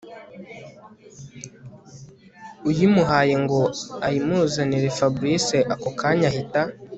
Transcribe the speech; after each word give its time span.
uyimuhaye 2.69 3.35
ngo 3.43 3.59
ayimuzanire 4.07 4.89
Fabric 4.97 5.47
ako 5.73 5.89
kanya 5.99 6.27
ahita 6.31 6.61